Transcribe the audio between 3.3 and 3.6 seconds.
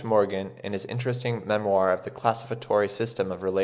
of relationship.